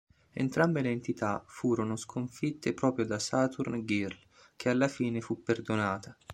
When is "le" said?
0.81-0.89